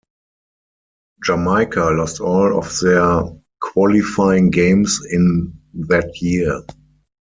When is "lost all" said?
1.93-2.57